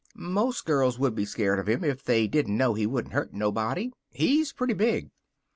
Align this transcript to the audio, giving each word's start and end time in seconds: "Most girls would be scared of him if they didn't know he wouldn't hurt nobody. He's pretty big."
"Most 0.15 0.65
girls 0.65 0.97
would 0.97 1.13
be 1.13 1.25
scared 1.25 1.59
of 1.59 1.69
him 1.69 1.83
if 1.83 2.03
they 2.03 2.25
didn't 2.25 2.57
know 2.57 2.73
he 2.73 2.87
wouldn't 2.87 3.13
hurt 3.13 3.33
nobody. 3.35 3.91
He's 4.09 4.51
pretty 4.51 4.73
big." 4.73 5.11